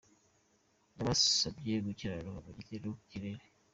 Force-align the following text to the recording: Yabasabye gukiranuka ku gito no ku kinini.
Yabasabye 0.97 1.73
gukiranuka 1.85 2.49
ku 2.55 2.59
gito 2.69 2.85
no 2.89 2.95
ku 2.97 3.01
kinini. 3.09 3.43